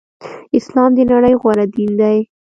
[0.57, 2.17] اسلام د نړی غوره دین دی.